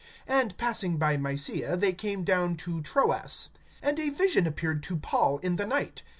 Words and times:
(8)And 0.27 0.57
passing 0.57 0.97
by 0.97 1.15
Mysia, 1.15 1.77
they 1.77 1.93
came 1.93 2.23
down 2.23 2.57
to 2.57 2.81
Troas. 2.81 3.51
(9)And 3.83 3.99
a 3.99 4.09
vision 4.09 4.47
appeared 4.47 4.81
to 4.81 4.97
Paul 4.97 5.37
in 5.43 5.57
the 5.57 5.65
night. 5.67 6.01